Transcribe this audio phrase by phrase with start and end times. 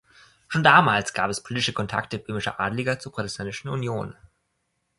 [0.47, 4.15] Schon damals gab es politische Kontakte böhmischer Adliger zur Protestantischen Union.